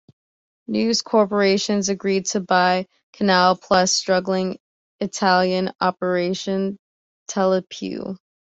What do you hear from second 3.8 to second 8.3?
struggling Italian operation Telepiu.